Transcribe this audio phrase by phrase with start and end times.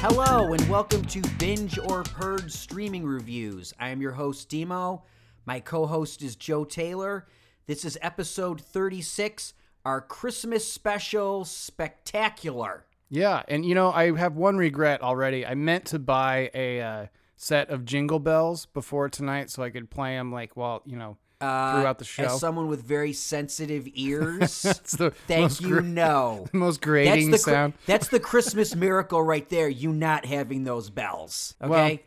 [0.00, 3.74] Hello and welcome to Binge or Purge Streaming Reviews.
[3.80, 5.02] I am your host, Demo.
[5.48, 7.26] My co host is Joe Taylor.
[7.66, 12.84] This is episode 36, our Christmas special spectacular.
[13.08, 15.46] Yeah, and you know, I have one regret already.
[15.46, 17.06] I meant to buy a uh,
[17.38, 21.16] set of Jingle Bells before tonight so I could play them like while you know
[21.40, 22.24] Uh, throughout the show.
[22.24, 26.46] As someone with very sensitive ears, That's the thank you, gra- no.
[26.52, 27.72] the most That's grating the, Chri- sound.
[27.86, 31.54] that's the Christmas miracle right there, you not having those bells.
[31.62, 32.02] Okay?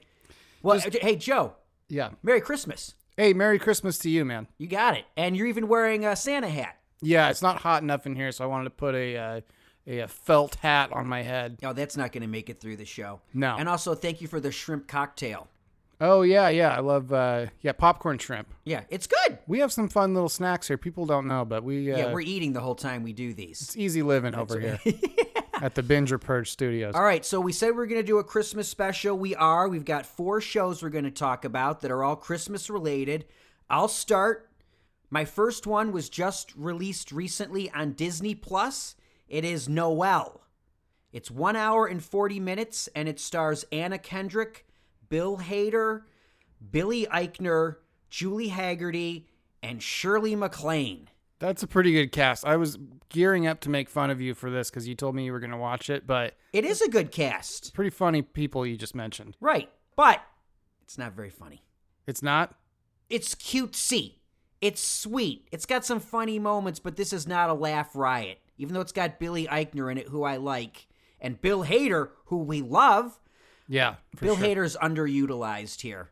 [0.61, 1.55] Well, hey, Joe,
[1.89, 2.09] Yeah.
[2.21, 2.93] Merry Christmas.
[3.17, 4.47] Hey, Merry Christmas to you, man.
[4.57, 5.05] You got it.
[5.17, 6.77] And you're even wearing a Santa hat.
[7.01, 9.41] Yeah, it's not hot enough in here, so I wanted to put a uh,
[9.87, 11.59] a, a felt hat on my head.
[11.61, 13.19] No, that's not going to make it through the show.
[13.33, 13.55] No.
[13.57, 15.47] And also, thank you for the shrimp cocktail.
[16.01, 16.75] Oh yeah, yeah.
[16.75, 18.47] I love uh, yeah popcorn shrimp.
[18.65, 19.37] Yeah, it's good.
[19.45, 20.77] We have some fun little snacks here.
[20.77, 23.61] People don't know, but we uh, yeah, we're eating the whole time we do these.
[23.61, 24.79] it's easy living over here
[25.61, 26.95] at the Binge or Purge Studios.
[26.95, 29.15] All right, so we said we are going to do a Christmas special.
[29.15, 29.69] We are.
[29.69, 33.25] We've got four shows we're going to talk about that are all Christmas related.
[33.69, 34.49] I'll start.
[35.11, 38.95] My first one was just released recently on Disney Plus.
[39.27, 40.41] It is Noelle.
[41.11, 44.65] It's one hour and 40 minutes, and it stars Anna Kendrick,
[45.11, 46.03] Bill Hader,
[46.71, 47.75] Billy Eichner,
[48.09, 49.25] Julie Hagerty,
[49.61, 51.09] and Shirley MacLaine.
[51.37, 52.45] That's a pretty good cast.
[52.45, 55.25] I was gearing up to make fun of you for this because you told me
[55.25, 57.73] you were going to watch it, but It is a good cast.
[57.73, 59.35] pretty funny people you just mentioned.
[59.41, 60.21] Right, but
[60.81, 61.61] it's not very funny.
[62.07, 62.55] It's not.
[63.09, 64.15] It's cutesy.
[64.61, 65.49] It's sweet.
[65.51, 68.39] It's got some funny moments, but this is not a laugh riot.
[68.57, 70.87] Even though it's got Billy Eichner in it, who I like,
[71.19, 73.19] and Bill Hader, who we love.
[73.71, 74.45] Yeah, Bill sure.
[74.45, 76.09] Hader's underutilized here.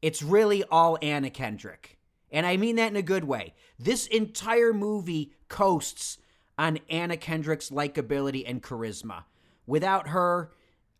[0.00, 1.98] It's really all Anna Kendrick.
[2.30, 3.52] And I mean that in a good way.
[3.78, 6.16] This entire movie coasts
[6.58, 9.24] on Anna Kendrick's likability and charisma.
[9.66, 10.52] Without her,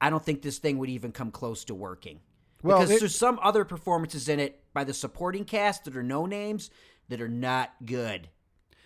[0.03, 2.21] I don't think this thing would even come close to working.
[2.63, 6.03] Well, because it- there's some other performances in it by the supporting cast that are
[6.03, 6.71] no names
[7.09, 8.29] that are not good.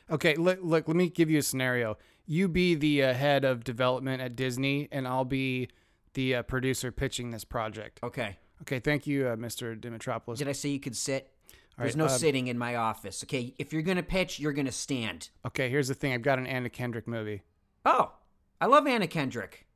[0.08, 0.86] Okay, look, look.
[0.86, 1.98] Let me give you a scenario.
[2.24, 5.68] You be the uh, head of development at Disney, and I'll be
[6.16, 8.00] the uh, producer pitching this project.
[8.02, 8.36] Okay.
[8.62, 9.78] Okay, thank you, uh, Mr.
[9.78, 10.38] Dimitropoulos.
[10.38, 11.30] Did I say you could sit?
[11.78, 13.22] There's right, no um, sitting in my office.
[13.22, 13.54] Okay.
[13.58, 15.28] If you're going to pitch, you're going to stand.
[15.44, 16.14] Okay, here's the thing.
[16.14, 17.42] I've got an Anna Kendrick movie.
[17.84, 18.12] Oh,
[18.60, 19.66] I love Anna Kendrick.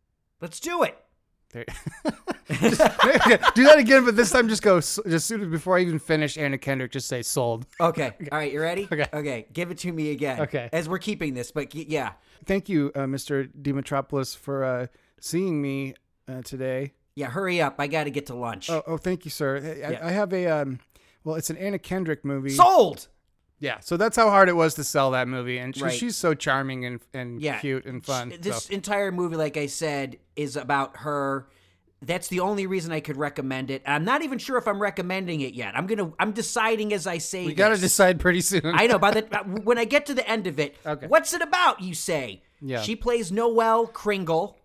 [0.40, 0.96] Let's do it.
[1.50, 1.66] There.
[2.48, 2.80] Just-
[3.54, 4.80] do that again, but this time just go.
[4.80, 7.66] Just soon as before I even finish Anna Kendrick, just say sold.
[7.80, 8.12] Okay.
[8.32, 8.50] All right.
[8.50, 8.88] You ready?
[8.90, 9.06] Okay.
[9.12, 9.46] Okay.
[9.52, 10.40] Give it to me again.
[10.40, 10.70] Okay.
[10.72, 12.12] As we're keeping this, but yeah.
[12.46, 13.50] Thank you, uh, Mr.
[13.60, 14.86] Dimitropoulos, for uh,
[15.20, 15.94] seeing me
[16.38, 16.92] uh, today.
[17.14, 17.26] Yeah.
[17.28, 17.76] Hurry up.
[17.78, 18.70] I got to get to lunch.
[18.70, 19.56] Oh, oh, thank you, sir.
[19.56, 20.06] I, I- Yeah.
[20.06, 20.78] I have a um,
[21.24, 22.50] well, it's an Anna Kendrick movie.
[22.50, 23.08] Sold.
[23.62, 25.92] Yeah, so that's how hard it was to sell that movie, and she, Right.
[25.92, 27.58] she's so charming and and Yeah.
[27.58, 28.32] cute and fun.
[28.40, 28.72] This so.
[28.72, 31.46] entire movie, like I said, is about her.
[32.00, 33.82] That's the only reason I could recommend it.
[33.84, 35.76] I'm not even sure if I'm recommending it yet.
[35.76, 36.10] I'm gonna.
[36.18, 37.44] I'm deciding as I say.
[37.44, 37.82] We gotta this.
[37.82, 38.62] decide pretty soon.
[38.64, 38.98] I know.
[38.98, 39.20] By the
[39.64, 41.06] when I get to the end of it, Okay.
[41.08, 41.82] what's it about?
[41.82, 42.42] You say.
[42.62, 42.80] Yeah.
[42.80, 44.56] She plays Noelle Kringle.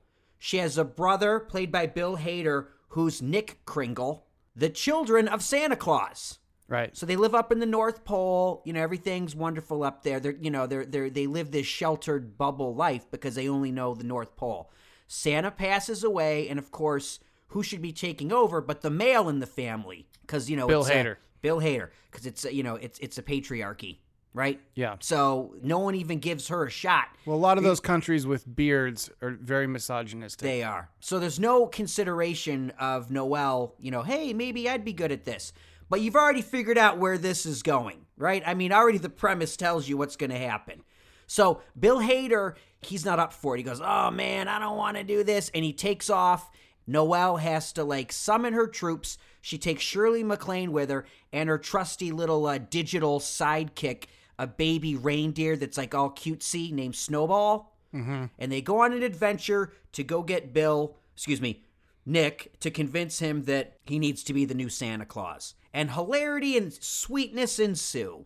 [0.46, 4.28] She has a brother played by Bill Hader, who's Nick Kringle.
[4.56, 6.38] The children of Santa Claus.
[6.68, 6.96] right.
[6.96, 8.62] So they live up in the North Pole.
[8.64, 10.20] You know, everything's wonderful up there.
[10.20, 13.96] They're, you know, they're, they're, they live this sheltered bubble life because they only know
[13.96, 14.70] the North Pole.
[15.08, 19.40] Santa passes away, and of course, who should be taking over but the male in
[19.40, 20.06] the family?
[20.22, 21.16] Because you know, Bill it's a- Hader.
[21.42, 23.98] Bill Hader, because it's a, you know, it's it's a patriarchy,
[24.36, 24.60] right?
[24.76, 24.98] Yeah.
[25.00, 27.08] So no one even gives her a shot.
[27.26, 30.42] Well, a lot of those countries with beards are very misogynistic.
[30.42, 30.90] They are.
[31.00, 35.54] So there's no consideration of Noelle, you know, hey, maybe I'd be good at this.
[35.90, 38.44] But you've already figured out where this is going, right?
[38.46, 40.84] I mean, already the premise tells you what's going to happen.
[41.28, 43.60] So Bill Hader, he's not up for it.
[43.60, 45.50] He goes, oh man, I don't want to do this.
[45.54, 46.52] And he takes off.
[46.88, 49.18] Noelle has to like summon her troops.
[49.42, 54.06] She takes Shirley MacLaine with her and her trusty little uh, digital sidekick,
[54.38, 58.26] a baby reindeer that's like all cutesy named Snowball mm-hmm.
[58.38, 61.64] and they go on an adventure to go get Bill, excuse me,
[62.06, 65.56] Nick, to convince him that he needs to be the new Santa Claus.
[65.74, 68.26] And hilarity and sweetness ensue.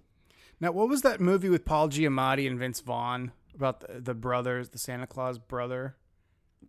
[0.59, 4.69] Now, what was that movie with Paul Giamatti and Vince Vaughn about the, the brothers,
[4.69, 5.95] the Santa Claus brother?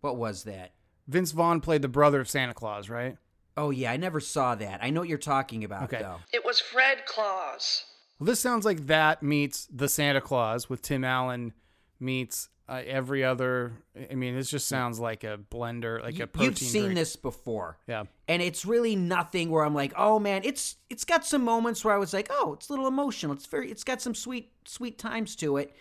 [0.01, 0.73] What was that?
[1.09, 3.17] Vince Vaughn played the brother of Santa Claus, right?
[3.57, 4.79] Oh yeah, I never saw that.
[4.83, 5.99] I know what you're talking about Okay.
[5.99, 6.21] though.
[6.33, 7.85] It was Fred Claus.
[8.21, 11.55] Well, this sounds like that meets the Santa Claus with Tim Allen
[11.99, 13.73] meets uh, every other.
[14.11, 16.51] I mean, this just sounds like a blender, like a protein.
[16.51, 16.99] You've seen drink.
[16.99, 17.79] this before.
[17.89, 18.05] Yeah.
[18.29, 21.95] and it's really nothing where I'm like, oh man, it's it's got some moments where
[21.95, 23.33] I was like, oh, it's a little emotional.
[23.33, 25.75] It's very, it's got some sweet sweet times to it,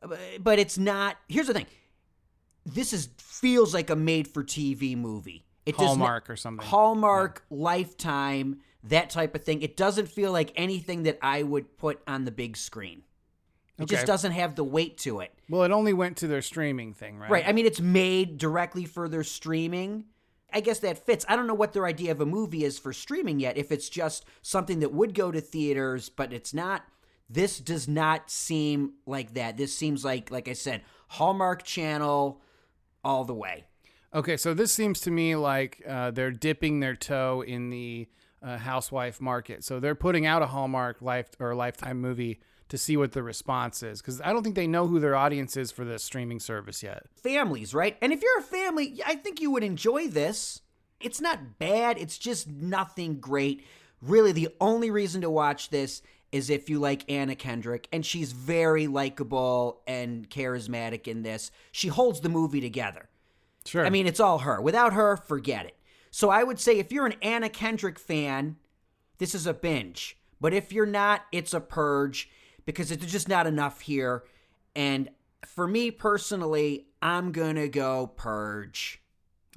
[0.00, 1.16] but, but it's not.
[1.28, 1.66] Here's the thing,
[2.64, 5.44] this is feels like a made for TV movie.
[5.66, 6.66] It does not- Hallmark or something.
[6.66, 9.62] Hallmark, Lifetime, that type of thing.
[9.62, 13.02] It doesn't feel like anything that I would put on the big screen.
[13.78, 15.32] It just doesn't have the weight to it.
[15.48, 17.30] Well, it only went to their streaming thing, right?
[17.30, 17.48] Right.
[17.48, 20.04] I mean, it's made directly for their streaming.
[20.52, 21.24] I guess that fits.
[21.28, 23.56] I don't know what their idea of a movie is for streaming yet.
[23.56, 26.84] If it's just something that would go to theaters, but it's not.
[27.28, 29.56] This does not seem like that.
[29.56, 32.40] This seems like, like I said, Hallmark Channel
[33.02, 33.64] all the way.
[34.14, 38.06] Okay, so this seems to me like uh, they're dipping their toe in the
[38.44, 39.64] uh, housewife market.
[39.64, 43.82] So they're putting out a Hallmark life or Lifetime movie to see what the response
[43.82, 46.82] is, because I don't think they know who their audience is for the streaming service
[46.82, 47.06] yet.
[47.14, 47.96] Families, right?
[48.00, 50.62] And if you're a family, I think you would enjoy this.
[51.00, 51.98] It's not bad.
[51.98, 53.64] It's just nothing great.
[54.00, 56.02] Really, the only reason to watch this
[56.32, 61.50] is if you like Anna Kendrick, and she's very likable and charismatic in this.
[61.70, 63.08] She holds the movie together.
[63.66, 63.86] Sure.
[63.86, 64.60] I mean, it's all her.
[64.60, 65.76] Without her, forget it.
[66.14, 68.54] So I would say if you're an Anna Kendrick fan,
[69.18, 70.16] this is a binge.
[70.40, 72.30] But if you're not, it's a purge
[72.64, 74.22] because it's just not enough here.
[74.76, 75.08] And
[75.44, 79.02] for me personally, I'm going to go purge.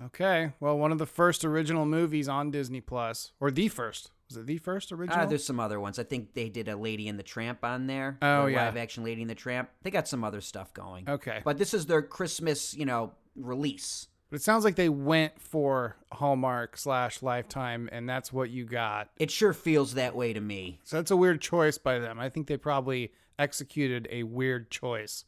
[0.06, 0.54] okay.
[0.60, 4.10] Well, one of the first original movies on Disney Plus, or the first.
[4.28, 5.20] Was it the first original?
[5.20, 6.00] Uh, there's some other ones.
[6.00, 8.18] I think they did a Lady and the Tramp on there.
[8.24, 8.66] Oh, yeah.
[8.66, 9.70] Live action Lady and the Tramp.
[9.84, 11.08] They got some other stuff going.
[11.08, 11.42] okay.
[11.46, 14.08] But this is their Christmas, you know, release.
[14.30, 19.10] But it sounds like they went for Hallmark slash Lifetime, and that's what you got.
[19.18, 20.80] It sure feels that way to me.
[20.84, 22.20] So that's a weird choice by them.
[22.20, 25.24] I think they probably executed a weird choice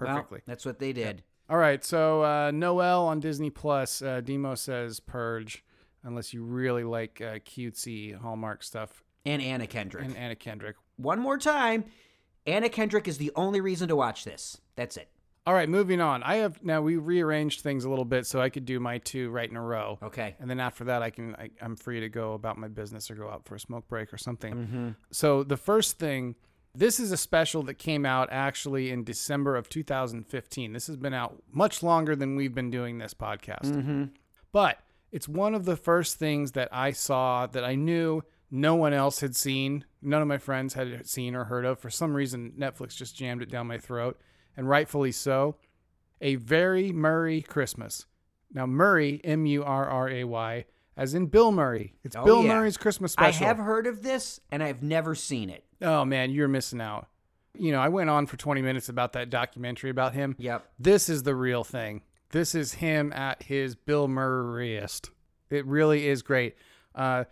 [0.00, 0.40] Well, perfectly.
[0.46, 1.22] that's what they did.
[1.48, 4.02] All right, so uh, Noelle on Disney Plus.
[4.02, 5.64] Uh, Demo says Purge,
[6.02, 9.02] unless you really like uh, cutesy Hallmark stuff.
[9.24, 10.04] And Anna Kendrick.
[10.04, 10.76] And Anna Kendrick.
[10.96, 11.84] One more time,
[12.46, 14.60] Anna Kendrick is the only reason to watch this.
[14.74, 15.08] That's it.
[15.44, 16.22] All right, moving on.
[16.22, 19.30] I have now we rearranged things a little bit so I could do my two
[19.30, 19.98] right in a row.
[20.00, 20.36] Okay.
[20.38, 23.16] And then after that, I can I, I'm free to go about my business or
[23.16, 24.54] go out for a smoke break or something.
[24.54, 24.88] Mm-hmm.
[25.10, 26.36] So the first thing,
[26.76, 30.72] this is a special that came out actually in December of 2015.
[30.72, 33.64] This has been out much longer than we've been doing this podcast.
[33.64, 34.04] Mm-hmm.
[34.52, 34.78] But
[35.10, 39.20] it's one of the first things that I saw that I knew no one else
[39.20, 39.86] had seen.
[40.02, 41.80] None of my friends had seen or heard of.
[41.80, 44.20] For some reason, Netflix just jammed it down my throat,
[44.56, 45.56] and rightfully so.
[46.20, 48.06] A Very Murray Christmas.
[48.52, 50.64] Now, Murray, M U R R A Y,
[50.96, 51.94] as in Bill Murray.
[52.04, 52.48] It's Oh, Bill yeah.
[52.54, 53.44] Murray's Christmas special.
[53.44, 55.64] I have heard of this, and I've never seen it.
[55.80, 57.08] Oh, man, you're missing out.
[57.58, 60.36] You know, I went on for 20 minutes about that documentary about him.
[60.38, 60.64] Yep.
[60.78, 62.02] This is the real thing.
[62.30, 65.10] This is him at his Bill Murrayest.
[65.50, 66.56] It really is great.
[66.94, 67.24] Uh,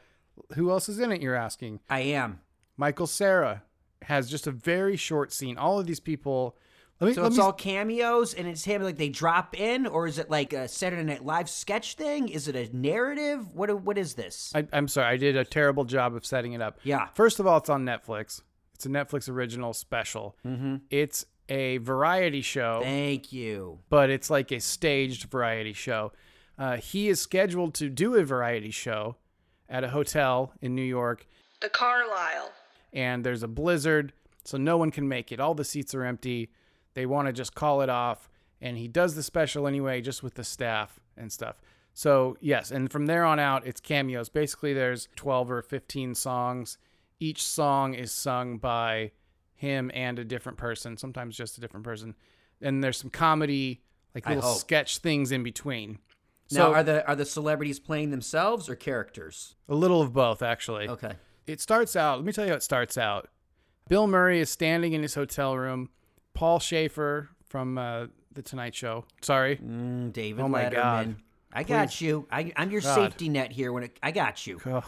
[0.55, 1.23] who else is in it?
[1.23, 1.81] You're asking.
[1.89, 2.41] I am.
[2.77, 3.63] Michael Cera
[4.03, 5.57] has just a very short scene.
[5.59, 6.57] All of these people.
[7.01, 7.15] Let me.
[7.15, 10.19] So let it's me all cameos, and it's him like they drop in, or is
[10.19, 12.29] it like a Saturday Night Live sketch thing?
[12.29, 13.55] Is it a narrative?
[13.55, 14.53] What what is this?
[14.55, 15.07] I, I'm sorry.
[15.15, 16.79] I did a terrible job of setting it up.
[16.83, 17.09] Yeah.
[17.15, 18.43] First of all, it's on Netflix.
[18.75, 20.37] It's a Netflix original special.
[20.47, 20.77] Mm-hmm.
[20.91, 22.81] It's a variety show.
[22.83, 23.81] Thank you.
[23.89, 26.13] but it's like a staged variety show.
[26.59, 29.17] Uh, he is scheduled to do a variety show
[29.69, 31.27] at a hotel in New York,
[31.61, 32.53] The Carlyle.
[32.93, 34.13] and there's a blizzard,
[34.45, 35.41] so no one can make it.
[35.41, 36.51] All the seats are empty.
[36.95, 38.29] They want to just call it off,
[38.61, 41.61] and he does the special anyway, just with the staff and stuff.
[41.93, 44.29] So, yes, and from there on out, it's cameos.
[44.29, 46.79] Basically, there's 12 or 15 songs.
[47.19, 49.13] Each song is sung by
[49.55, 52.15] him and a different person, sometimes just a different person.
[52.63, 53.83] And there's some comedy,
[54.15, 55.99] like little sketch things in between.
[56.53, 59.55] Now, So, are the are the celebrities playing themselves or characters?
[59.69, 60.89] a little of both, actually.
[60.89, 61.13] Okay.
[61.47, 63.29] It starts out, let me tell you how it starts out.
[63.89, 65.91] Bill Murray is standing in his hotel room.
[66.41, 69.05] Paul Shaffer from uh, The Tonight Show.
[69.21, 69.57] Sorry.
[69.59, 70.73] Mm, David Oh my Letterman.
[70.73, 71.17] God.
[71.53, 72.27] I got you.
[72.33, 72.95] I, I'm your God.
[72.95, 73.75] safety net here.
[73.75, 74.59] When it, I got you.
[74.65, 74.83] Oh,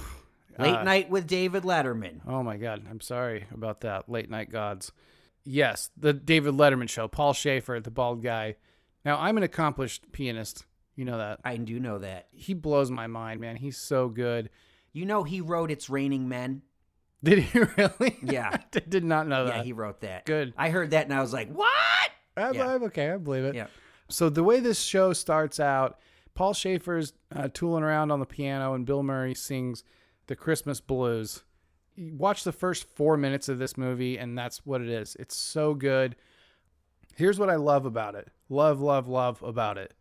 [0.59, 2.21] Late uh, night with David Letterman.
[2.27, 2.87] Oh my God.
[2.89, 4.09] I'm sorry about that.
[4.09, 4.93] Late night gods.
[5.45, 7.07] Yes, the David Letterman show.
[7.07, 8.57] Paul Shaffer, the bald guy.
[9.05, 10.65] Now, I'm an accomplished pianist.
[10.97, 11.41] You know that.
[11.45, 12.29] I do know that.
[12.31, 13.57] He blows my mind, man.
[13.57, 14.49] He's so good.
[14.95, 16.63] You know he wrote "It's Raining Men."
[17.25, 18.19] Did he really?
[18.23, 18.51] Yeah.
[18.75, 19.59] I did not know that.
[19.59, 20.25] Yeah, he wrote that.
[20.25, 20.55] Good.
[20.57, 21.69] I heard that and I was like, "What?"
[22.37, 22.69] I'm, Yeah.
[22.69, 23.11] I'm okay.
[23.11, 23.55] I believe it.
[23.55, 23.67] Yeah.
[24.09, 25.99] So the way this show starts out,
[26.35, 29.85] Paul Shaffer's uh, tooling around on the piano, and Bill Murray sings
[30.27, 31.45] the Christmas blues.
[31.95, 35.17] you watch the first four minutes of this movie, and that's what it is.
[35.21, 36.17] It's so good.
[37.17, 38.29] Here's what I love about it.
[38.49, 39.93] Love, love, love about it.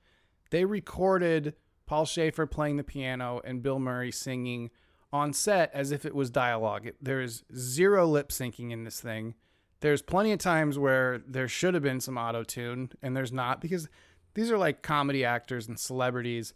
[0.50, 1.54] They recorded
[1.86, 4.70] Paul Shaffer playing the piano and Bill Murray singing
[5.14, 6.88] on set as if it was dialogue.
[6.88, 9.36] It- There's zero lip syncing in this thing.
[9.82, 13.60] There's plenty of times where there should have been some auto tune, and there's not
[13.62, 13.90] because
[14.36, 16.54] these are like comedy actors and celebrities.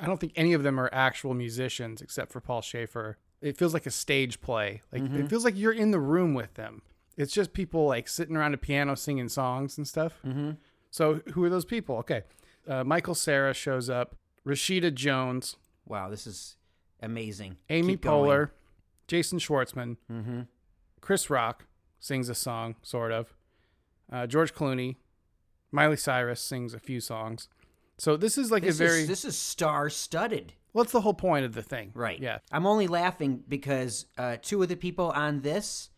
[0.00, 3.18] I don't think any of them are actual musicians except for Paul Shaffer.
[3.40, 4.80] It feels like a stage play.
[4.92, 6.82] Like it feels like you're in the room with them.
[7.16, 10.14] It's just people like sitting around a piano singing songs and stuff.
[10.24, 10.52] Mm-hmm.
[10.90, 11.96] So who are those people?
[11.98, 12.22] Okay,
[12.66, 14.14] uh, Michael Cera shows up.
[14.46, 15.56] Rashida Jones,
[15.86, 16.56] Wow, this is
[17.02, 17.56] amazing.
[17.70, 18.30] Amy Keep going.
[18.30, 18.50] Poehler,
[19.08, 19.96] Jason Schwartzman,
[21.00, 21.66] Chris Rock
[22.00, 23.34] sings a song, sort of.
[24.10, 24.96] Uh, George Clooney,
[25.70, 27.48] Miley Cyrus sings a few songs.
[27.98, 30.52] So this is like This a very is this is star studded.
[30.72, 32.20] well, the whole point of the thing, Right.
[32.20, 35.90] Yeah, I'm only laughing because uh, two of the people on this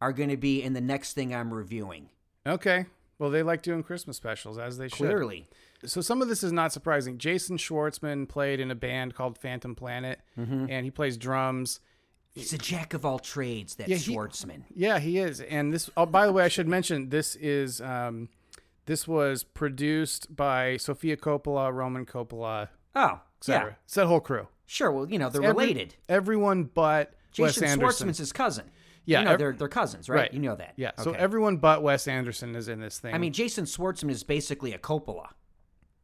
[0.00, 2.08] are going to be in the next thing I'm reviewing.
[2.46, 2.86] okay.
[3.20, 4.96] Well, they like doing Christmas specials as they should.
[5.06, 5.46] Clearly.
[5.84, 7.18] So some of this is not surprising.
[7.18, 10.66] Jason Schwartzman played in a band called Phantom Planet, Mm-hmm.
[10.68, 11.80] and he plays drums.
[12.34, 14.62] He's a jack of all trades, that Yeah, he- Schwartzman.
[14.74, 15.40] Yeah, he is.
[15.40, 18.28] And this, oh, by the way, I should mention this is um,
[18.86, 23.70] this was produced by Sofia Coppola, Roman Coppola, Oh, yeah.
[23.84, 24.48] It's that whole crew.
[24.66, 24.90] Sure.
[24.90, 25.94] Well, you know, they're related.
[26.08, 28.08] everyone but Jason Wes Anderson.
[28.08, 28.70] Schwartzman's his cousin.
[29.10, 30.16] Yeah, You know, ev- they're, they're cousins, right?
[30.20, 30.32] Right.
[30.34, 30.74] You know that.
[30.76, 30.92] Yeah.
[31.02, 33.14] So everyone but Wes Anderson is in this thing.
[33.14, 35.26] I mean, Jason Schwartzman is basically a Coppola.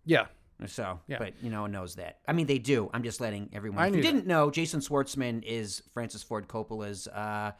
[0.04, 0.26] yeah.
[0.66, 1.18] So, Yeah.
[1.18, 2.18] but you know, knows that.
[2.26, 2.88] I mean, they do.
[2.94, 3.78] I'm just letting everyone.
[3.78, 4.12] I if you knew that.
[4.12, 7.52] didn't know, Jason Schwartzman is Francis Ford Coppola's uh,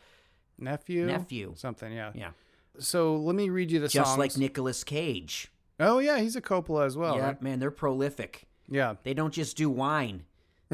[0.59, 1.05] Nephew.
[1.07, 1.53] Nephew.
[1.57, 1.93] Something.
[1.93, 2.12] Yeah.
[2.15, 2.31] yeah,
[2.79, 4.19] So let me read you the just songs.
[4.19, 5.49] like Nicolas Cage.
[5.79, 7.17] Oh yeah, he's a Coppola as well.
[7.17, 7.43] yeah, right?
[7.43, 8.47] man, they're prolific.
[8.69, 8.95] Yeah.
[9.03, 10.25] They don't just do wine.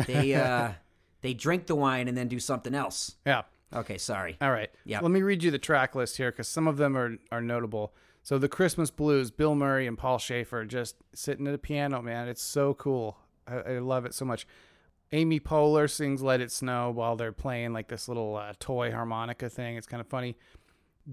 [0.06, 0.72] They uh,
[1.22, 3.16] they drink the wine and then do something else.
[3.26, 3.42] Yeah.
[3.74, 4.36] Okay, sorry.
[4.40, 4.70] All right.
[4.84, 5.00] Yeah.
[5.00, 7.94] Let me read you the track list here because some of them are, are notable.
[8.22, 12.28] So the Christmas Blues, Bill Murray and Paul Shaffer just sitting at a piano, man.
[12.28, 13.18] It's so cool.
[13.46, 14.46] I, I love it so much.
[15.10, 19.50] Amy Poehler sings "Let It Snow" while they're playing like this little uh, toy harmonica
[19.50, 19.76] thing.
[19.76, 20.36] It's kind of funny.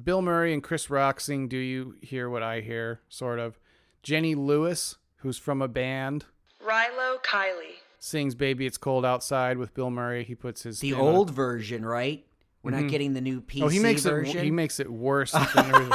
[0.04, 3.60] Bill Murray and Chris Rock sing "Do You Hear What I Hear?" Sort of.
[4.04, 6.25] Jenny Lewis, who's from a band,
[6.63, 7.80] Rilo Kiley.
[7.98, 10.24] sings "Baby It's Cold Outside" with Bill Murray.
[10.24, 12.25] He puts his The spin on old version, right?
[12.63, 14.38] We're not getting the new PC Oh, he makes version.
[14.38, 14.44] it.
[14.44, 15.92] He makes it worse than everything.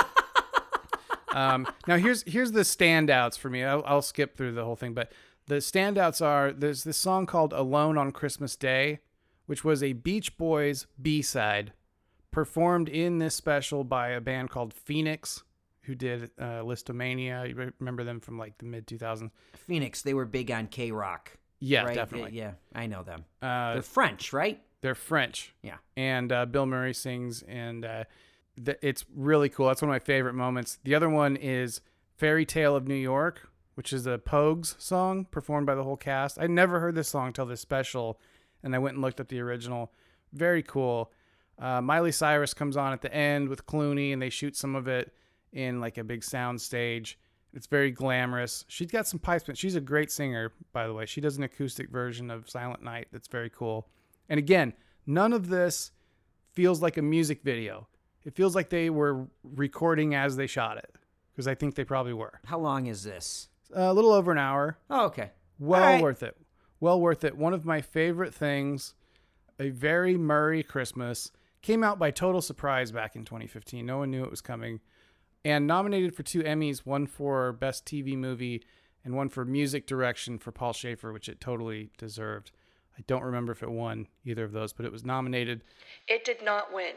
[1.32, 3.64] um, now here's here's the standouts for me.
[3.64, 5.12] I'll, I'll skip through the whole thing, but
[5.46, 9.00] the standouts are there's this song called "Alone on Christmas Day,"
[9.46, 11.72] which was a Beach Boys B side
[12.30, 15.42] performed in this special by a band called Phoenix,
[15.82, 17.48] who did uh, Lisztomania.
[17.48, 19.30] You remember them from like the mid 2000s?
[19.54, 21.18] Phoenix, they were big on KROQ.
[21.60, 21.94] Yeah, right?
[21.94, 22.32] definitely.
[22.32, 23.24] Yeah, I know them.
[23.40, 24.60] Uh, They're French, right?
[24.84, 25.54] They're French.
[25.62, 25.78] Yeah.
[25.96, 28.04] And uh, Bill Murray sings, and uh,
[28.62, 29.68] th- it's really cool.
[29.68, 30.78] That's one of my favorite moments.
[30.84, 31.80] The other one is
[32.18, 36.38] Fairy Tale of New York, which is a Pogues song performed by the whole cast.
[36.38, 38.20] I never heard this song until this special,
[38.62, 39.90] and I went and looked at the original.
[40.34, 41.10] Very cool.
[41.58, 44.86] Uh, Miley Cyrus comes on at the end with Clooney, and they shoot some of
[44.86, 45.14] it
[45.54, 47.18] in like a big sound stage.
[47.54, 48.66] It's very glamorous.
[48.68, 51.06] She's got some pipes, but she's a great singer, by the way.
[51.06, 53.88] She does an acoustic version of Silent Night that's very cool.
[54.28, 54.72] And again,
[55.06, 55.92] none of this
[56.52, 57.88] feels like a music video.
[58.24, 60.94] It feels like they were recording as they shot it,
[61.32, 62.40] because I think they probably were.
[62.44, 63.48] How long is this?
[63.74, 64.78] a little over an hour.
[64.88, 65.30] Oh, okay.
[65.58, 66.02] Well right.
[66.02, 66.36] worth it.
[66.80, 67.36] Well worth it.
[67.36, 68.94] One of my favorite things.
[69.58, 71.30] A very Murray Christmas
[71.62, 73.86] came out by total surprise back in 2015.
[73.86, 74.80] No one knew it was coming.
[75.44, 78.62] And nominated for two Emmys, one for Best TV Movie
[79.04, 82.50] and one for Music Direction for Paul Shaffer, which it totally deserved.
[82.98, 85.62] I don't remember if it won either of those, but it was nominated.
[86.08, 86.94] It did not win.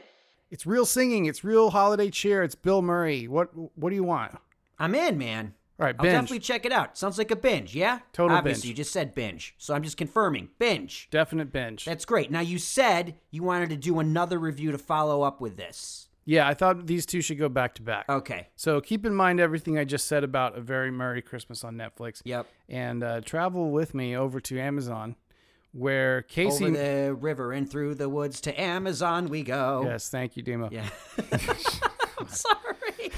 [0.51, 1.25] It's real singing.
[1.25, 2.43] It's real holiday cheer.
[2.43, 3.27] It's Bill Murray.
[3.27, 4.37] What What do you want?
[4.79, 5.53] I'm in, man.
[5.79, 6.97] All right, I'll definitely check it out.
[6.97, 7.99] Sounds like a binge, yeah?
[8.11, 8.69] Total Obviously, binge.
[8.69, 9.53] you just said binge.
[9.59, 10.49] So I'm just confirming.
[10.57, 11.07] Binge.
[11.11, 11.85] Definite binge.
[11.85, 12.31] That's great.
[12.31, 16.07] Now, you said you wanted to do another review to follow up with this.
[16.25, 18.09] yeah, I thought these two should go back to back.
[18.09, 18.47] Okay.
[18.55, 22.21] So keep in mind everything I just said about A Very Murray Christmas on Netflix.
[22.25, 22.47] Yep.
[22.69, 25.15] And uh, travel with me over to Amazon,
[25.77, 26.67] where Kacey.
[26.67, 29.83] Over the river and through the woods to Amazon we go.
[29.85, 30.69] Yes, thank you, Demo.
[30.71, 30.89] Yeah.
[32.19, 33.11] I'm sorry.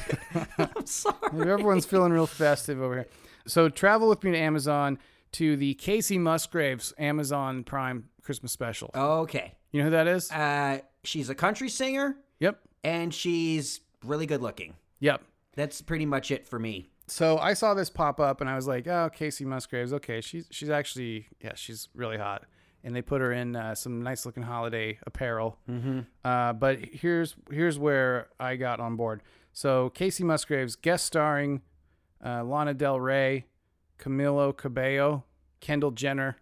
[0.57, 1.51] I'm sorry.
[1.51, 3.07] Everyone's feeling real festive over here.
[3.47, 4.99] So travel with me to Amazon
[5.33, 8.91] to the Kacey Musgraves Amazon Prime Christmas special.
[8.93, 9.53] Okay.
[9.71, 10.31] You know who that is?
[10.31, 12.59] Uh, she's a country singer yep.
[12.83, 14.75] and she's really good looking.
[14.99, 15.21] Yep.
[15.55, 16.89] That's pretty much it for me.
[17.09, 19.93] So I saw this pop up and I was like, "Oh, Kacey Musgraves.
[19.93, 22.45] Okay, she's she's actually yeah, she's really hot."
[22.83, 25.57] and they put her in uh, some nice looking holiday apparel.
[25.69, 25.99] Mm-hmm.
[26.23, 29.21] Uh, but here's here's where I got on board.
[29.51, 31.61] So Kacey Musgraves guest starring
[32.25, 33.47] uh, Lana Del Rey,
[33.99, 35.25] Camila Cabello,
[35.59, 36.37] Kendall Jenner.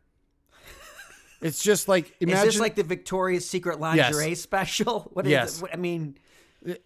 [1.42, 5.10] It's just like imagine Is this like the Victoria's Secret lingerie special?
[5.14, 5.62] What is Yes.
[5.62, 5.70] it?
[5.72, 6.18] I mean,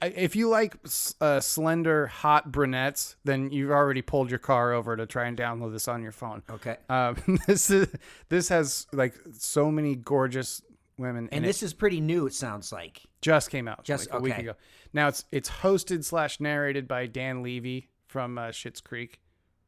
[0.02, 0.76] if you like
[1.20, 5.72] uh, slender hot brunettes, then you've already pulled your car over to try and download
[5.72, 6.44] this on your phone.
[6.50, 6.78] okay.
[6.90, 7.16] Um,
[7.48, 7.88] this is
[8.30, 10.62] this has like so many gorgeous
[10.98, 11.66] women, And this it.
[11.68, 12.28] is pretty new.
[12.28, 13.02] It sounds like.
[13.22, 14.54] just came out Just- like a week ago.
[14.94, 19.20] Now it's it's hosted slash narrated by Dan Levy from uh, Schitt's Creek,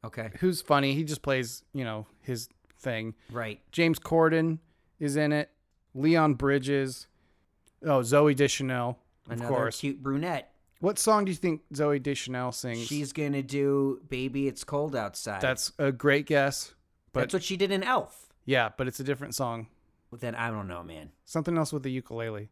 [0.03, 0.29] Okay.
[0.39, 0.93] who's funny.
[0.93, 3.15] He just plays you know his thing.
[3.31, 3.61] Right.
[3.71, 4.59] James Corden
[4.99, 5.49] is in it.
[5.95, 7.07] Leon Bridges.
[7.85, 8.97] Oh, Zooey Deschanel,
[9.29, 9.79] Another course.
[9.79, 10.49] cute brunette.
[10.79, 12.85] What song do you think Zooey Deschanel sings?
[12.85, 16.73] She's gonna do "Baby, It's Cold Outside." That's a great guess.
[17.13, 18.33] But That's what she did in Elf.
[18.45, 19.67] yeah, but it's a different song.
[20.11, 21.11] Then I don't know, man.
[21.25, 22.49] Something else with the ukulele.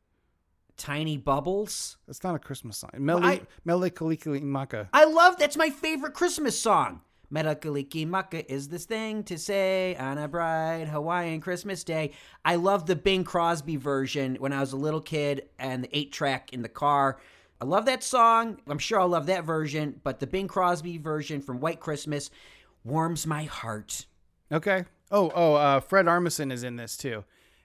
[0.78, 1.98] Tiny Bubbles.
[2.08, 2.90] That's not a Christmas song.
[2.98, 4.88] Mele I- Mele Kalikimaka.
[4.94, 5.38] I love.
[5.38, 7.02] That's my favorite Christmas song.
[7.32, 12.12] Mele Kalikimaka is this thing to say on a bright Hawaiian Christmas day.
[12.44, 16.12] I love the Bing Crosby version when I was a little kid and the eight
[16.12, 17.20] track in the car.
[17.62, 18.60] I love that song.
[18.68, 22.30] I'm sure I'll love that version, but the Bing Crosby version from White Christmas
[22.84, 24.08] warms my heart.
[24.52, 24.84] Okay.
[25.10, 27.24] Oh, oh, uh, Fred Armisen is in this too.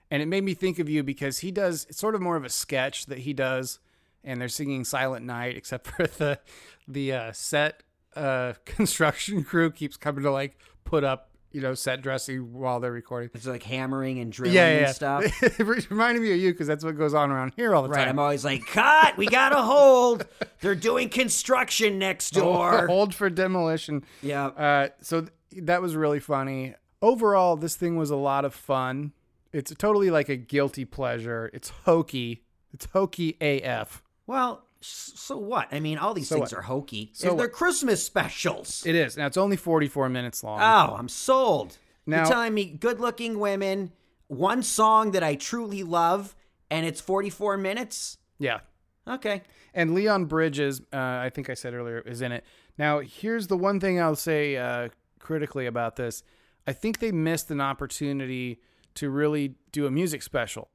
[0.09, 2.45] And it made me think of you because he does it's sort of more of
[2.45, 3.79] a sketch that he does
[4.23, 6.39] and they're singing Silent Night except for the
[6.87, 7.83] the uh, set
[8.17, 12.91] uh, construction crew keeps coming to like put up, you know, set dressing while they're
[12.91, 13.29] recording.
[13.33, 15.43] It's like hammering and drilling Yeah, yeah, and stuff.
[15.43, 17.99] it reminded me of you because that's what goes on around here all the Right,
[17.99, 18.09] time.
[18.09, 20.25] I'm always like, cut, we gotta hold.
[20.61, 22.87] They're doing construction next door.
[22.87, 24.03] Hold for demolition.
[24.21, 24.47] Yeah.
[24.47, 25.31] Uh, so th-
[25.65, 26.75] that was really funny.
[27.01, 29.13] Overall, this thing was a lot of fun.
[29.53, 31.49] It's totally like a guilty pleasure.
[31.53, 32.43] It's hokey.
[32.73, 34.03] It's hokey AF.
[34.27, 35.67] Well, so what?
[35.71, 36.59] I mean, all these So things what?
[36.59, 37.11] are hokey.
[37.13, 37.51] So They're what?
[37.51, 38.83] Christmas specials.
[38.85, 39.17] It is.
[39.17, 40.59] Now it's only 44 minutes long.
[40.61, 41.77] oh, I'm sold.
[42.05, 43.91] Now- You're telling me good looking women,
[44.27, 46.35] one song that I truly love,
[46.71, 48.17] and it's 44 minutes?
[48.39, 48.59] yeah.
[49.07, 49.41] Okay.
[49.73, 52.43] And Leon Bridges, uh, I think I said earlier, is in it.
[52.77, 56.23] Now, here's the one thing I'll say uh, critically about this.
[56.65, 58.59] I think they missed an opportunity
[58.95, 60.69] to really do a music special.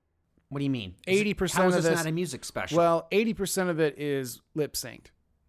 [0.53, 0.95] What do you mean?
[1.07, 2.77] 80% of this not a music special?
[2.77, 5.07] Well, 80% of it is lip synced.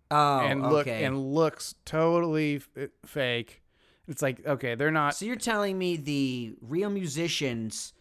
[0.09, 1.03] oh, and look okay.
[1.03, 3.61] and looks totally f- eh, fake.
[4.07, 5.13] It's like okay, they're not.
[5.15, 7.91] so you're telling me the real musicians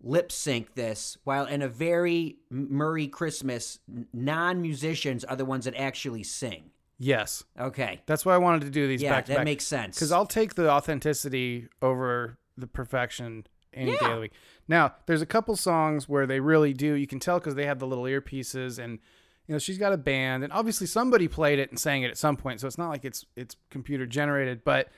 [0.00, 3.80] lip sync this, while in a very Murray Christmas,
[4.12, 6.70] non musicians are the ones that actually sing.
[6.98, 8.02] Yes, Okay.
[8.06, 9.44] that's why I wanted to do these Yeah, back that back.
[9.44, 9.96] makes sense.
[9.96, 14.32] because I'll take the authenticity over the perfection any day of the week.
[14.68, 16.94] Now, there's a couple songs where they really do.
[16.94, 18.98] You can tell because they have the little earpieces, and
[19.46, 22.18] you know she's got a band, and obviously somebody played it and sang it at
[22.18, 22.60] some point.
[22.60, 24.64] So it's not like it's it's computer generated.
[24.64, 24.88] But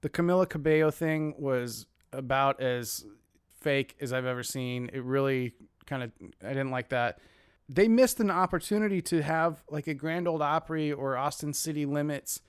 [0.00, 3.04] the Camila Cabello thing was about as
[3.60, 4.90] fake as I've ever seen.
[4.92, 5.54] It really
[5.86, 7.18] kind of I didn't like that.
[7.68, 12.40] They missed an opportunity to have like a Grand Ole Opry or Austin City Limits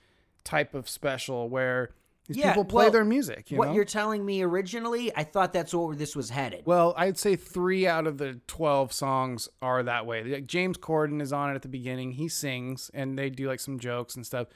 [0.44, 1.90] type of special where
[2.26, 3.50] these Yeah, people play well, their music.
[3.50, 3.74] You what know?
[3.74, 6.62] you're telling me originally, I thought that's where this was headed.
[6.64, 10.22] Well, I'd say three out of the 12 songs are that way.
[10.24, 12.12] Like James Corden is on it at the beginning.
[12.12, 14.48] He sings and they do like some jokes and stuff.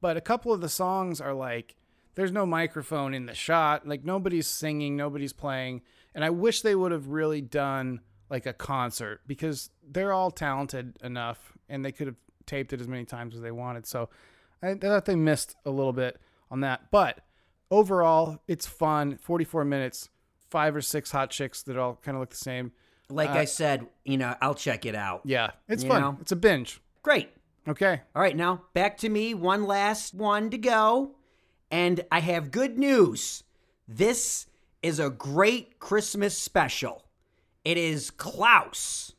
[0.00, 1.76] But a couple of the songs are like,
[2.14, 3.86] there's no microphone in the shot.
[3.86, 5.82] Like nobody's singing, nobody's playing.
[6.14, 10.98] And I wish they would have really done like a concert because they're all talented
[11.02, 13.86] enough and they could have taped it as many times as they wanted.
[13.86, 14.08] So
[14.62, 16.18] I thought they missed a little bit
[16.52, 16.90] on that.
[16.92, 17.18] But
[17.70, 19.16] overall, it's fun.
[19.16, 20.10] 44 minutes,
[20.50, 22.70] five or six hot chicks that all kind of look the same.
[23.10, 25.22] like uh, I said, you know, I'll check it out.
[25.24, 26.00] Yeah, it's You fun.
[26.02, 26.18] know?
[26.20, 26.80] It's a binge.
[27.02, 27.30] Great.
[27.66, 28.00] Okay.
[28.14, 29.34] All right, now back to me.
[29.34, 31.16] One last one to go.
[31.70, 33.42] And I have good news.
[33.88, 34.46] This
[34.82, 37.04] is a great Christmas special.
[37.64, 39.14] It is Klaus.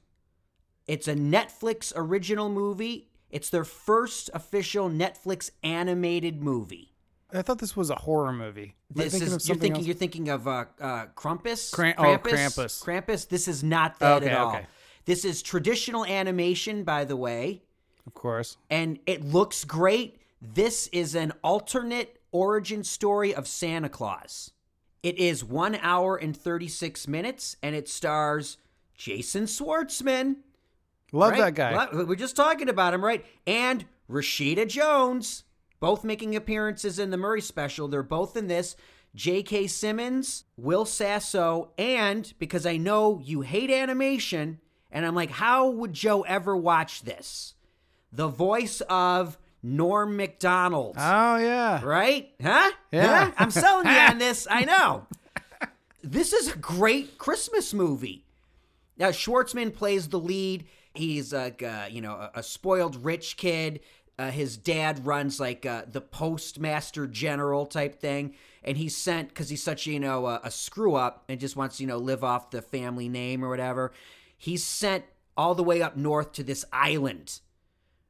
[0.87, 3.07] It's a Netflix original movie.
[3.29, 6.92] It's their first official Netflix animated movie.
[7.33, 8.75] I thought this was a horror movie.
[8.95, 9.85] Am I This thinking is you're thinking else?
[9.87, 11.71] you're thinking of uh, uh, Krampus.
[11.73, 12.83] Kramp- oh, Krampus.
[12.83, 13.27] Krampus.
[13.27, 14.55] This is not that Okay, at all.
[14.55, 14.65] okay.
[15.05, 17.61] This is traditional animation, by the way,
[18.07, 18.57] Of course.
[18.69, 20.19] and it looks great.
[20.41, 24.51] This is an alternate origin story of Santa Claus.
[25.01, 28.57] It is one hour and 36 minutes, and it stars
[28.95, 30.37] Jason Schwartzman.
[31.11, 31.39] Love right?
[31.39, 31.87] that guy.
[31.93, 33.25] We're just talking about him, right?
[33.45, 35.43] And Rashida Jones,
[35.83, 37.89] both making appearances in the Murray special.
[37.89, 38.77] They're both in this.
[39.15, 39.67] J.K.
[39.67, 44.61] Simmons, Will Sasso, and because I know you hate animation,
[44.93, 47.55] and I'm like, how would Joe ever watch this?
[48.13, 50.95] The voice of Norm Macdonald.
[50.97, 51.83] Oh yeah.
[51.83, 52.29] Right?
[52.41, 52.71] Huh?
[52.93, 53.25] Yeah.
[53.25, 53.31] Huh?
[53.37, 54.47] I'm selling you on this.
[54.49, 55.05] I know.
[56.01, 58.25] This is a great Christmas movie.
[58.95, 60.63] Now Schwartzman plays the lead.
[60.93, 63.81] He's like uh, you know a, a spoiled rich kid.
[64.19, 69.49] Uh, his dad runs like uh, the postmaster general type thing, and he's sent because
[69.49, 72.51] he's such you know a, a screw up and just wants you know live off
[72.51, 73.91] the family name or whatever.
[74.37, 77.39] He's sent all the way up north to this island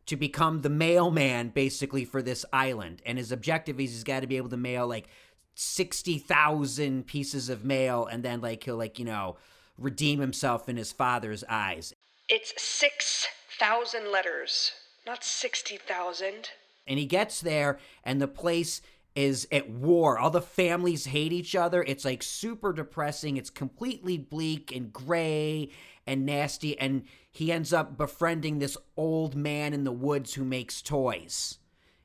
[0.05, 3.01] to become the mailman basically for this island.
[3.05, 5.07] And his objective is he's got to be able to mail like
[5.55, 9.37] 60,000 pieces of mail and then like he'll like, you know,
[9.77, 11.93] redeem himself in his father's eyes.
[12.29, 14.71] It's 6,000 letters,
[15.05, 16.49] not 60,000.
[16.87, 18.81] And he gets there and the place
[19.15, 20.17] is at war.
[20.17, 21.83] All the families hate each other.
[21.83, 23.37] It's like super depressing.
[23.37, 25.69] It's completely bleak and gray
[26.05, 30.81] and nasty and he ends up befriending this old man in the woods who makes
[30.81, 31.57] toys.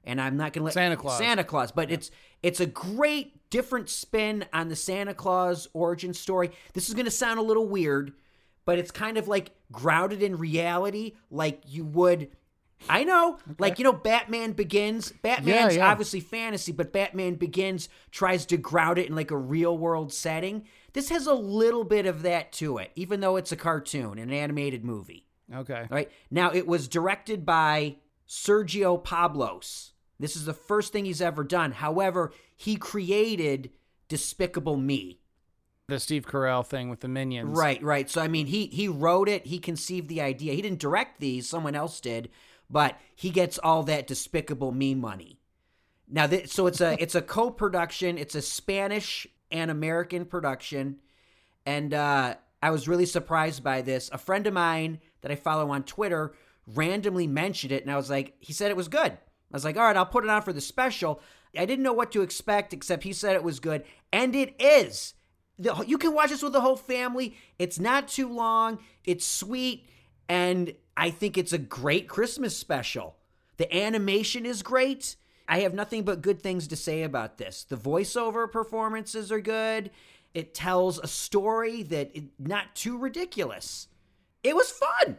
[0.05, 1.19] And I'm not going to let Santa Claus.
[1.19, 2.11] Santa Claus, but it's
[2.43, 6.51] it's a great different spin on the Santa Claus origin story.
[6.73, 8.15] This is going to sound a little weird,
[8.65, 12.31] but it's kind of like grounded in reality like you would
[12.89, 13.39] I know.
[13.59, 15.13] Like, you know, Batman Begins.
[15.23, 15.91] Batman's yeah.
[15.91, 20.65] obviously fantasy, but Batman Begins tries to ground it in like a real world setting.
[20.93, 24.33] This has a little bit of that to it, even though it's a cartoon, an
[24.33, 25.27] animated movie.
[25.55, 25.87] Okay.
[25.91, 26.11] Right?
[26.31, 27.97] Now, it was directed by
[28.29, 29.93] Sergio Pablos.
[30.21, 31.73] This is the first thing he's ever done.
[31.73, 33.71] However, he created
[34.09, 35.21] Despicable Me.
[35.89, 37.57] The Steve Carell thing with the minions.
[37.57, 38.11] Right, right.
[38.11, 40.53] So I mean, he he wrote it, he conceived the idea.
[40.53, 42.29] He didn't direct these, someone else did,
[42.71, 45.39] but he gets all that despicable me money.
[46.09, 48.19] Now, th- so it's a it's a co-production.
[48.19, 50.99] It's a Spanish and American production,
[51.67, 54.11] and uh, I was really surprised by this.
[54.13, 56.35] A friend of mine that I follow on Twitter
[56.67, 59.13] randomly mentioned it, and I was like, he said it was good.
[59.13, 61.21] I was like, all right, I'll put it on for the special.
[61.57, 65.15] I didn't know what to expect, except he said it was good, and it is.
[65.59, 67.37] The, you can watch this with the whole family.
[67.59, 68.79] It's not too long.
[69.05, 69.89] It's sweet,
[70.29, 73.17] and I think it's a great Christmas special.
[73.57, 75.15] The animation is great.
[75.49, 77.65] I have nothing but good things to say about this.
[77.65, 79.93] The voiceover performances are good.
[80.35, 83.87] It tells a story that is not too ridiculous.
[84.43, 85.19] It was fun.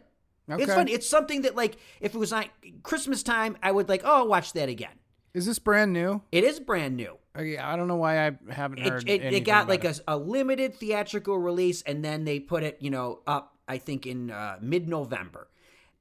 [0.50, 0.88] It's fun.
[0.90, 2.52] It's something that like if it was like
[2.84, 5.00] Christmas time, I would like, oh, watch that again.
[5.34, 6.22] Is this brand new?
[6.32, 7.18] It is brand new.
[7.38, 9.08] Okay, I don't know why I haven't heard.
[9.08, 10.02] It, it, it got like it.
[10.08, 13.56] a, a limited theatrical release, and then they put it, you know, up.
[13.68, 15.48] I think in uh, mid-November.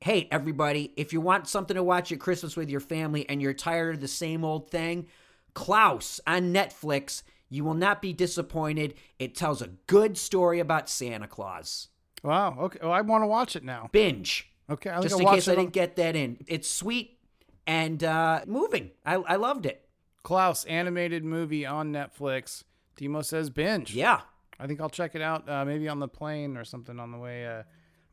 [0.00, 0.92] Hey, everybody!
[0.96, 4.00] If you want something to watch at Christmas with your family, and you're tired of
[4.00, 5.08] the same old thing,
[5.54, 7.22] Klaus on Netflix.
[7.50, 8.94] You will not be disappointed.
[9.18, 11.88] It tells a good story about Santa Claus.
[12.22, 12.56] Wow.
[12.61, 12.78] Okay.
[12.82, 13.88] Well, I want to watch it now.
[13.90, 14.50] Binge.
[14.70, 14.90] Okay.
[14.90, 16.44] I Just I'll in case I didn't get that in.
[16.46, 17.18] It's sweet
[17.66, 18.90] and uh, moving.
[19.04, 19.88] I, I loved it.
[20.22, 22.64] Klaus animated movie on Netflix.
[22.96, 23.94] Demo says binge.
[23.94, 24.20] Yeah.
[24.61, 25.48] I think I'll check it out.
[25.48, 27.46] Uh, maybe on the plane or something on the way.
[27.46, 27.62] Uh,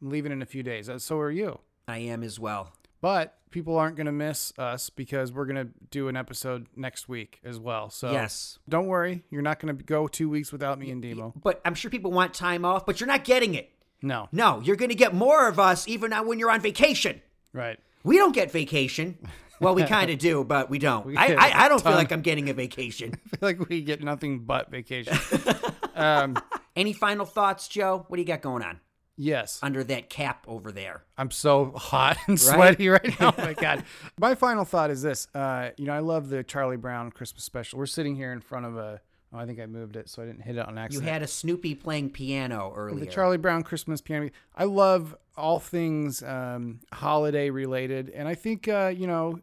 [0.02, 0.90] I'm leaving in a few days.
[0.90, 1.60] Uh, so are you.
[1.88, 2.72] I am as well.
[3.02, 7.08] But people aren't going to miss us because we're going to do an episode next
[7.08, 7.90] week as well.
[7.90, 8.58] So Yes.
[8.68, 9.24] don't worry.
[9.30, 11.34] You're not going to go two weeks without me and Demo.
[11.42, 13.72] But I'm sure people want time off, but you're not getting it.
[14.02, 14.28] No.
[14.32, 17.22] No, you're going to get more of us even now when you're on vacation.
[17.54, 17.80] Right.
[18.04, 19.18] We don't get vacation.
[19.62, 21.06] Well, we kind of do, but we don't.
[21.06, 23.14] We I, I, I don't feel like I'm getting a vacation.
[23.34, 25.18] I feel like we get nothing but vacation.
[25.96, 26.38] um,
[26.76, 28.06] Any final thoughts, Joe?
[28.08, 28.80] What do you got going on
[29.18, 29.60] yes.
[29.62, 31.04] under that cap over there?
[31.18, 33.34] I'm so hot and sweaty right, now.
[33.38, 33.84] Oh my god.
[34.20, 35.28] My final thought is this.
[35.34, 37.80] Uh, you know, I love the Charlie Brown Christmas special.
[37.80, 39.02] We're sitting here in front of a.
[39.34, 41.06] Oh, I think I moved it, so I didn't hit it on accident.
[41.06, 43.04] You had a Snoopy playing piano earlier.
[43.04, 44.30] the Charlie Brown Christmas piano.
[44.56, 49.40] I love all things um, holiday related, and I think uh, you know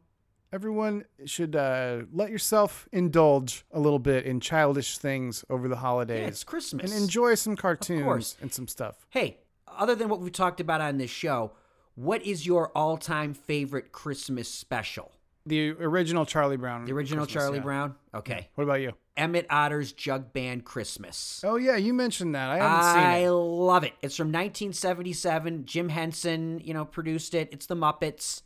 [0.53, 6.21] everyone should uh, let yourself indulge a little bit in childish things over the holidays.
[6.21, 6.93] Yeah, it's Christmas.
[6.93, 9.07] and enjoy some cartoons and some stuff.
[9.11, 9.39] Hey,
[9.79, 11.53] other than what we've talked about on this show,
[11.95, 15.13] what is your all-time favorite Christmas special?
[15.45, 16.85] The original Charlie Brown.
[16.85, 17.65] The original Christmas, Charlie yeah.
[17.65, 17.95] Brown?
[18.15, 18.49] Okay.
[18.55, 18.93] What about you?
[19.17, 21.43] Emmett Otter's Jug Band Christmas.
[21.45, 22.49] Oh yeah, you mentioned that.
[22.49, 23.27] I haven't I seen it.
[23.27, 23.93] I love it.
[24.03, 25.67] It's from 1977.
[25.67, 27.49] Jim Henson, you know, produced it.
[27.53, 28.43] It's the Muppets.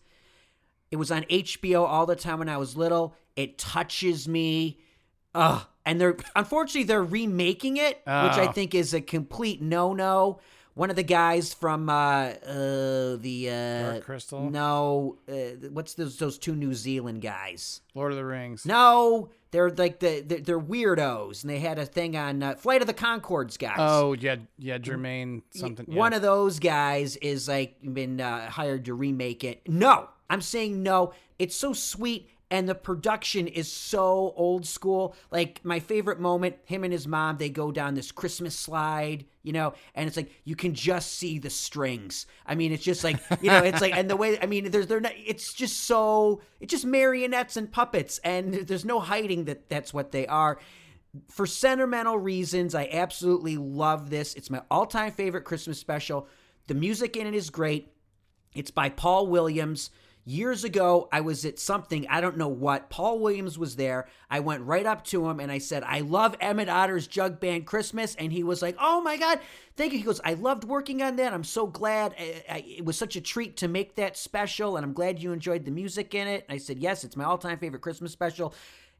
[0.90, 3.14] It was on HBO all the time when I was little.
[3.36, 4.78] It touches me.
[5.34, 5.62] Ugh.
[5.84, 8.52] And they're unfortunately they're remaking it, which I Oh.
[8.52, 10.40] think is a complete no-no.
[10.76, 14.50] One of the guys from uh, uh the uh Dark Crystal?
[14.50, 17.80] No, uh, what's those those two New Zealand guys?
[17.94, 18.66] Lord of the Rings.
[18.66, 22.82] No, they're like the they're, they're weirdos, and they had a thing on uh, Flight
[22.82, 23.76] of the Conchords guys.
[23.78, 25.86] Oh yeah, yeah, Jermaine something.
[25.86, 29.66] One of those guys is like been uh, hired to remake it.
[29.66, 31.14] No, I'm saying no.
[31.38, 35.16] It's so sweet and the production is so old school.
[35.30, 39.52] Like my favorite moment, him and his mom, they go down this Christmas slide, you
[39.52, 42.26] know, and it's like you can just see the strings.
[42.46, 44.86] I mean, it's just like you know, it's like and the way I mean, there's
[44.86, 45.12] they're not.
[45.16, 50.12] It's just so it's just marionettes and puppets, and there's no hiding that that's what
[50.12, 50.58] they are
[51.30, 54.34] for sentimental reasons, I absolutely love this.
[54.34, 56.28] It's my all time favorite Christmas special.
[56.66, 57.92] The music in it is great.
[58.54, 59.90] It's by Paul Williams.
[60.28, 62.90] Years ago, I was at something, I don't know what.
[62.90, 64.08] Paul Williams was there.
[64.28, 67.64] I went right up to him and I said, I love Emmett Otter's Jug Band
[67.64, 68.16] Christmas.
[68.16, 69.38] And he was like, Oh my God,
[69.76, 70.00] thank you.
[70.00, 71.32] He goes, I loved working on that.
[71.32, 72.12] I'm so glad.
[72.18, 74.76] I, I, it was such a treat to make that special.
[74.76, 76.44] And I'm glad you enjoyed the music in it.
[76.48, 78.52] And I said, Yes, it's my all time favorite Christmas special.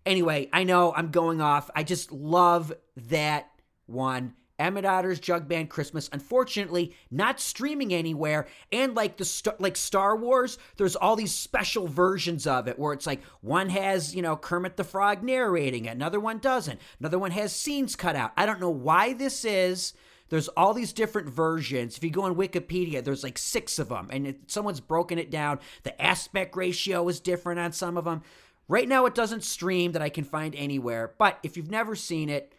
[0.04, 1.68] Anyway, I know I'm going off.
[1.74, 2.72] I just love
[3.08, 3.50] that
[3.86, 4.34] one.
[4.58, 6.08] Emmett Otter's Jug Band Christmas.
[6.12, 8.46] Unfortunately, not streaming anywhere.
[8.72, 12.92] And like the Star, like Star Wars, there's all these special versions of it where
[12.92, 17.18] it's like one has you know Kermit the Frog narrating it, another one doesn't, another
[17.18, 18.32] one has scenes cut out.
[18.36, 19.92] I don't know why this is.
[20.28, 21.96] There's all these different versions.
[21.96, 25.30] If you go on Wikipedia, there's like six of them, and it, someone's broken it
[25.30, 25.60] down.
[25.84, 28.22] The aspect ratio is different on some of them.
[28.68, 31.14] Right now, it doesn't stream that I can find anywhere.
[31.18, 32.52] But if you've never seen it,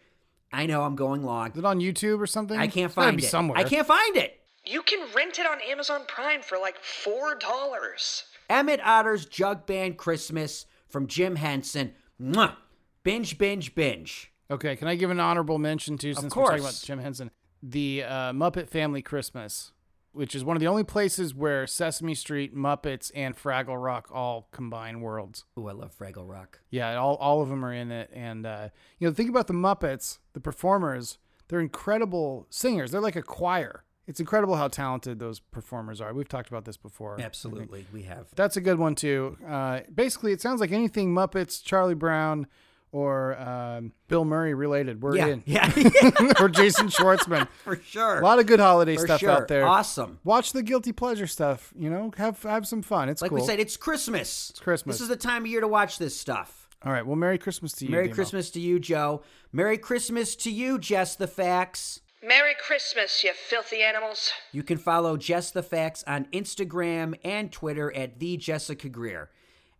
[0.52, 1.52] I know I'm going long.
[1.52, 2.58] Is it on YouTube or something?
[2.58, 3.28] I can't It's find be it.
[3.28, 3.58] somewhere.
[3.58, 4.40] I can't find it.
[4.64, 8.22] You can rent it on Amazon Prime for like $4.
[8.50, 11.92] Emmett Otter's Jug Band Christmas from Jim Henson.
[12.20, 12.54] Mwah.
[13.02, 14.32] Binge, binge, binge.
[14.50, 16.14] Okay, can I give an honorable mention too?
[16.14, 16.80] Since we're talking about.
[16.82, 17.30] Jim Henson,
[17.62, 19.72] the uh, Muppet Family Christmas,
[20.12, 24.48] which is one of the only places where Sesame Street, Muppets, and Fraggle Rock all
[24.52, 25.44] combine worlds.
[25.58, 26.60] Ooh, I love Fraggle Rock.
[26.70, 28.10] Yeah, all, all of them are in it.
[28.12, 28.68] And, uh,
[28.98, 31.18] you know, think about the Muppets, the performers,
[31.48, 32.90] they're incredible singers.
[32.90, 33.84] They're like a choir.
[34.06, 36.14] It's incredible how talented those performers are.
[36.14, 37.20] We've talked about this before.
[37.20, 38.28] Absolutely, we have.
[38.34, 39.36] That's a good one, too.
[39.46, 42.46] Uh, basically, it sounds like anything Muppets, Charlie Brown,
[42.92, 45.02] or um, Bill Murray related.
[45.02, 45.42] We're Yeah, in.
[45.46, 45.70] yeah,
[46.40, 47.48] or Jason Schwartzman.
[47.64, 48.18] for sure.
[48.20, 49.30] A lot of good holiday For stuff sure.
[49.30, 49.66] out there.
[49.66, 50.18] Awesome.
[50.24, 51.72] Watch the guilty pleasure stuff.
[51.76, 53.08] You know, have have some fun.
[53.08, 53.40] It's Like cool.
[53.40, 54.50] we said, it's Christmas.
[54.50, 54.96] It's Christmas.
[54.96, 56.68] This is the time of year to watch this stuff.
[56.84, 57.04] All right.
[57.06, 57.90] Well, Merry Christmas to you.
[57.90, 58.14] Merry Demo.
[58.14, 59.22] Christmas to you, Joe.
[59.52, 62.00] Merry Christmas to you, Jess the Facts.
[62.22, 64.32] Merry Christmas, you filthy animals.
[64.52, 69.30] You can follow Jess the Facts on Instagram and Twitter at the Jessica Greer.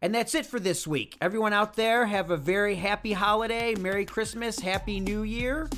[0.01, 1.17] And that's it for this week.
[1.21, 5.69] Everyone out there, have a very happy holiday, Merry Christmas, Happy New Year.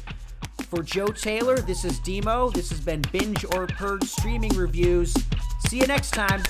[0.68, 2.50] For Joe Taylor, this is Demo.
[2.50, 5.14] This has been Binge or Purge Streaming Reviews.
[5.68, 6.42] See you next time.